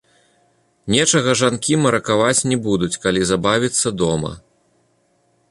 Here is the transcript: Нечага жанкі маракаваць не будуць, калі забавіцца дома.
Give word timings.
Нечага 0.93 1.35
жанкі 1.41 1.73
маракаваць 1.83 2.45
не 2.53 2.57
будуць, 2.65 2.93
калі 3.05 3.21
забавіцца 3.33 3.87
дома. 4.05 4.33